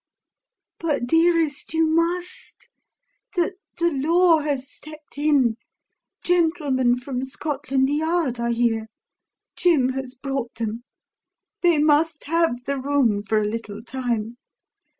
"But, 0.79 1.05
dearest, 1.05 1.75
you 1.75 1.85
must. 1.87 2.69
The 3.35 3.53
the 3.77 3.91
Law 3.91 4.39
has 4.39 4.67
stepped 4.67 5.15
in. 5.19 5.57
Gentlemen 6.23 6.97
from 6.97 7.23
Scotland 7.23 7.87
Yard 7.87 8.39
are 8.39 8.49
here. 8.49 8.87
Jim 9.55 9.89
has 9.89 10.15
brought 10.15 10.55
them. 10.55 10.81
They 11.61 11.77
must 11.77 12.23
have 12.23 12.63
the 12.65 12.79
room 12.79 13.21
for 13.21 13.39
a 13.43 13.47
little 13.47 13.83
time. 13.83 14.37